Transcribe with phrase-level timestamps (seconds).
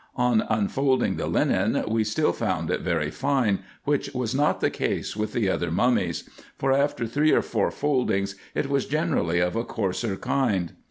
[0.15, 5.15] On unfolding the linen, we still found it very fine, which was not the case
[5.15, 6.27] with the other mummies;
[6.57, 10.73] for, after three or four foldings, it was generally of a coarser kind.